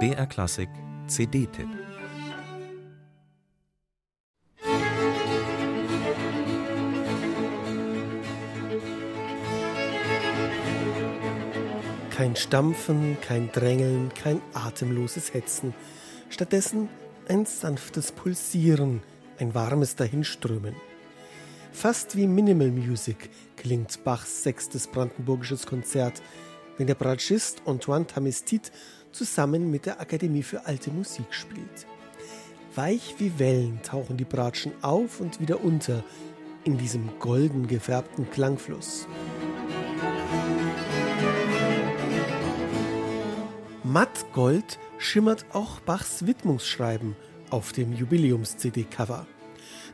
BR 0.00 0.26
Klassik 0.26 0.68
CD-Tipp 1.06 1.68
Kein 12.10 12.34
Stampfen, 12.34 13.16
kein 13.20 13.52
Drängeln, 13.52 14.10
kein 14.14 14.40
atemloses 14.54 15.32
Hetzen. 15.32 15.72
Stattdessen 16.30 16.88
ein 17.28 17.46
sanftes 17.46 18.10
Pulsieren, 18.10 19.02
ein 19.38 19.54
warmes 19.54 19.94
Dahinströmen. 19.94 20.74
Fast 21.72 22.16
wie 22.16 22.26
Minimal 22.26 22.70
Music 22.70 23.30
klingt 23.56 24.02
Bachs 24.04 24.42
sechstes 24.42 24.86
brandenburgisches 24.88 25.66
Konzert, 25.66 26.22
wenn 26.78 26.86
der 26.86 26.94
Bratschist 26.94 27.62
Antoine 27.66 28.06
Tamestit 28.06 28.72
zusammen 29.12 29.70
mit 29.70 29.86
der 29.86 30.00
Akademie 30.00 30.42
für 30.42 30.66
Alte 30.66 30.90
Musik 30.90 31.26
spielt. 31.30 31.86
Weich 32.74 33.14
wie 33.18 33.38
Wellen 33.38 33.80
tauchen 33.82 34.16
die 34.16 34.24
Bratschen 34.24 34.72
auf 34.82 35.20
und 35.20 35.40
wieder 35.40 35.62
unter 35.62 36.02
in 36.64 36.78
diesem 36.78 37.18
golden 37.20 37.66
gefärbten 37.68 38.28
Klangfluss. 38.30 39.06
Mattgold 43.84 44.78
schimmert 44.98 45.44
auch 45.52 45.78
Bachs 45.80 46.26
Widmungsschreiben 46.26 47.14
auf 47.50 47.72
dem 47.72 47.92
Jubiläums-CD-Cover. 47.92 49.26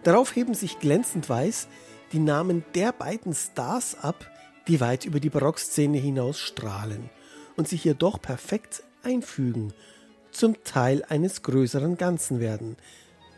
Darauf 0.04 0.34
heben 0.34 0.54
sich 0.54 0.78
glänzend 0.78 1.28
weiß 1.28 1.68
die 2.12 2.18
Namen 2.18 2.64
der 2.74 2.92
beiden 2.92 3.34
Stars 3.34 3.96
ab, 4.00 4.30
die 4.70 4.80
weit 4.80 5.04
über 5.04 5.18
die 5.18 5.30
Barockszene 5.30 5.98
hinaus 5.98 6.38
strahlen 6.38 7.10
und 7.56 7.66
sich 7.66 7.82
hier 7.82 7.94
doch 7.94 8.22
perfekt 8.22 8.84
einfügen, 9.02 9.72
zum 10.30 10.62
Teil 10.62 11.04
eines 11.08 11.42
größeren 11.42 11.96
Ganzen 11.96 12.38
werden. 12.38 12.76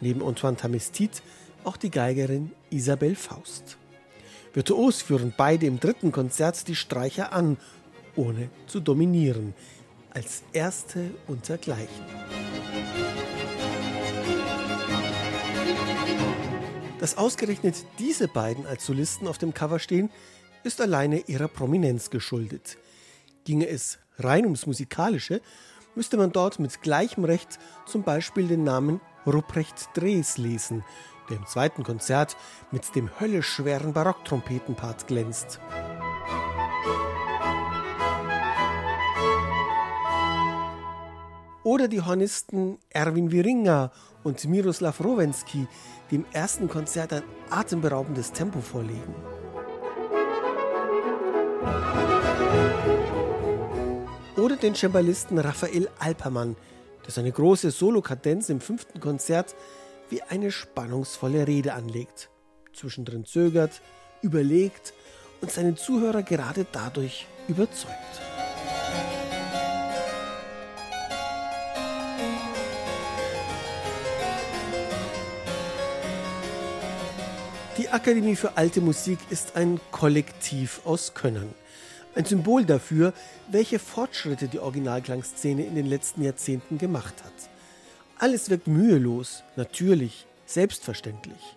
Neben 0.02 0.22
Antoine 0.22 0.58
Tamestit 0.58 1.22
auch 1.64 1.78
die 1.78 1.90
Geigerin 1.90 2.52
Isabel 2.68 3.14
Faust. 3.14 3.78
Virtuos 4.52 5.00
führen 5.00 5.32
beide 5.34 5.64
im 5.64 5.80
dritten 5.80 6.12
Konzert 6.12 6.68
die 6.68 6.76
Streicher 6.76 7.32
an, 7.32 7.56
ohne 8.14 8.50
zu 8.66 8.80
dominieren 8.80 9.54
als 10.10 10.42
erste 10.52 11.12
untergleichen. 11.28 12.04
Dass 17.00 17.16
ausgerechnet 17.16 17.76
diese 17.98 18.28
beiden 18.28 18.66
als 18.66 18.84
Solisten 18.84 19.26
auf 19.26 19.38
dem 19.38 19.54
Cover 19.54 19.78
stehen, 19.78 20.10
ist 20.64 20.80
alleine 20.80 21.20
ihrer 21.26 21.48
Prominenz 21.48 22.10
geschuldet. 22.10 22.76
Ginge 23.44 23.68
es 23.68 23.98
rein 24.18 24.44
ums 24.44 24.66
Musikalische, 24.66 25.40
müsste 25.94 26.16
man 26.16 26.32
dort 26.32 26.58
mit 26.58 26.82
gleichem 26.82 27.24
Recht 27.24 27.58
zum 27.86 28.02
Beispiel 28.02 28.48
den 28.48 28.64
Namen 28.64 29.00
Ruprecht 29.26 29.90
Drees 29.94 30.38
lesen, 30.38 30.84
der 31.28 31.36
im 31.36 31.46
zweiten 31.46 31.82
Konzert 31.82 32.36
mit 32.70 32.94
dem 32.94 33.10
höllisch 33.20 33.48
schweren 33.48 33.92
Barocktrompetenpart 33.92 35.06
glänzt. 35.06 35.60
Oder 41.64 41.86
die 41.86 42.02
Hornisten 42.02 42.78
Erwin 42.90 43.30
Wiringa 43.30 43.92
und 44.24 44.44
Miroslav 44.44 45.00
Rowensky, 45.00 45.68
die 46.10 46.16
im 46.16 46.26
ersten 46.32 46.68
Konzert 46.68 47.12
ein 47.12 47.22
atemberaubendes 47.50 48.32
Tempo 48.32 48.60
vorlegen. 48.60 49.14
Oder 54.42 54.56
den 54.56 54.74
Cembalisten 54.74 55.38
Raphael 55.38 55.88
Alpermann, 56.00 56.56
der 57.04 57.12
seine 57.12 57.30
große 57.30 57.70
Solokadenz 57.70 58.48
im 58.48 58.60
fünften 58.60 58.98
Konzert 58.98 59.54
wie 60.10 60.20
eine 60.20 60.50
spannungsvolle 60.50 61.46
Rede 61.46 61.74
anlegt. 61.74 62.28
Zwischendrin 62.72 63.24
zögert, 63.24 63.80
überlegt 64.20 64.94
und 65.42 65.52
seinen 65.52 65.76
Zuhörer 65.76 66.24
gerade 66.24 66.66
dadurch 66.72 67.28
überzeugt. 67.46 67.94
Die 77.78 77.88
Akademie 77.90 78.34
für 78.34 78.56
alte 78.56 78.80
Musik 78.80 79.20
ist 79.30 79.54
ein 79.54 79.78
Kollektiv 79.92 80.80
aus 80.84 81.14
Könnern. 81.14 81.54
Ein 82.14 82.26
Symbol 82.26 82.66
dafür, 82.66 83.14
welche 83.48 83.78
Fortschritte 83.78 84.48
die 84.48 84.58
Originalklangszene 84.58 85.64
in 85.64 85.74
den 85.74 85.86
letzten 85.86 86.22
Jahrzehnten 86.22 86.76
gemacht 86.76 87.14
hat. 87.24 87.32
Alles 88.18 88.50
wirkt 88.50 88.66
mühelos, 88.66 89.42
natürlich, 89.56 90.26
selbstverständlich. 90.44 91.56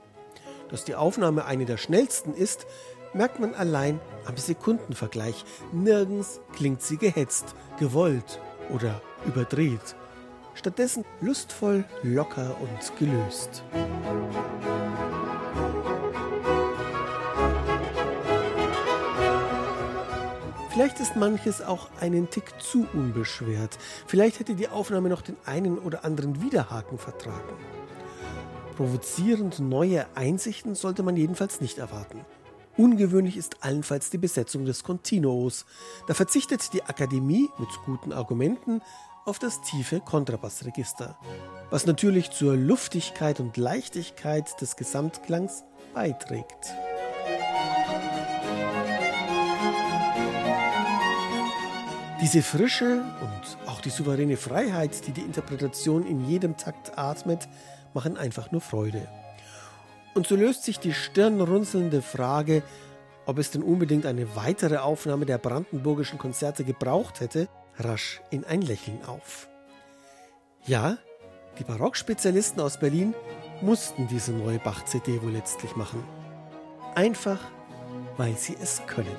Dass 0.69 0.85
die 0.85 0.95
Aufnahme 0.95 1.45
eine 1.45 1.65
der 1.65 1.77
schnellsten 1.77 2.33
ist, 2.33 2.65
merkt 3.13 3.39
man 3.39 3.53
allein 3.53 3.99
am 4.25 4.37
Sekundenvergleich. 4.37 5.43
Nirgends 5.73 6.39
klingt 6.53 6.81
sie 6.81 6.97
gehetzt, 6.97 7.53
gewollt 7.77 8.39
oder 8.73 9.01
überdreht. 9.25 9.95
Stattdessen 10.53 11.03
lustvoll, 11.19 11.83
locker 12.01 12.55
und 12.61 12.97
gelöst. 12.97 13.63
Vielleicht 20.75 20.99
ist 20.99 21.15
manches 21.15 21.61
auch 21.61 21.87
einen 22.01 22.29
Tick 22.29 22.61
zu 22.61 22.85
unbeschwert. 22.91 23.77
Vielleicht 24.07 24.41
hätte 24.41 24.55
die 24.55 24.67
Aufnahme 24.67 25.07
noch 25.07 25.21
den 25.21 25.37
einen 25.45 25.79
oder 25.79 26.03
anderen 26.03 26.41
Widerhaken 26.41 26.97
vertragen. 26.97 27.55
Provozierend 28.75 29.61
neue 29.61 30.05
Einsichten 30.17 30.75
sollte 30.75 31.01
man 31.01 31.15
jedenfalls 31.15 31.61
nicht 31.61 31.77
erwarten. 31.77 32.25
Ungewöhnlich 32.75 33.37
ist 33.37 33.63
allenfalls 33.63 34.09
die 34.09 34.17
Besetzung 34.17 34.65
des 34.65 34.83
Continuos. 34.83 35.65
Da 36.07 36.13
verzichtet 36.13 36.73
die 36.73 36.83
Akademie 36.83 37.47
mit 37.57 37.69
guten 37.85 38.11
Argumenten 38.11 38.81
auf 39.23 39.39
das 39.39 39.61
tiefe 39.61 40.01
Kontrabassregister, 40.01 41.17
was 41.69 41.85
natürlich 41.85 42.31
zur 42.31 42.57
Luftigkeit 42.57 43.39
und 43.39 43.55
Leichtigkeit 43.55 44.59
des 44.59 44.75
Gesamtklangs 44.75 45.63
beiträgt. 45.93 46.75
Diese 52.21 52.41
Frische 52.41 53.03
und 53.21 53.69
auch 53.69 53.81
die 53.81 53.89
souveräne 53.89 54.37
Freiheit, 54.37 55.05
die 55.05 55.11
die 55.11 55.21
Interpretation 55.21 56.07
in 56.07 56.25
jedem 56.25 56.55
Takt 56.55 56.97
atmet, 56.97 57.49
machen 57.93 58.17
einfach 58.17 58.51
nur 58.51 58.61
Freude. 58.61 59.05
Und 60.13 60.25
so 60.25 60.37
löst 60.37 60.63
sich 60.63 60.79
die 60.79 60.93
stirnrunzelnde 60.93 62.01
Frage, 62.01 62.63
ob 63.25 63.37
es 63.37 63.51
denn 63.51 63.63
unbedingt 63.63 64.05
eine 64.05 64.33
weitere 64.35 64.77
Aufnahme 64.77 65.25
der 65.25 65.37
brandenburgischen 65.37 66.17
Konzerte 66.17 66.63
gebraucht 66.63 67.19
hätte, 67.19 67.49
rasch 67.77 68.21
in 68.29 68.45
ein 68.45 68.61
Lächeln 68.61 69.03
auf. 69.05 69.49
Ja, 70.65 70.97
die 71.59 71.65
Barockspezialisten 71.65 72.61
aus 72.61 72.79
Berlin 72.79 73.13
mussten 73.61 74.07
diese 74.07 74.31
neue 74.31 74.59
Bach-CD 74.59 75.21
wohl 75.21 75.31
letztlich 75.31 75.75
machen. 75.75 76.01
Einfach, 76.95 77.39
weil 78.15 78.37
sie 78.37 78.55
es 78.61 78.81
können. 78.87 79.15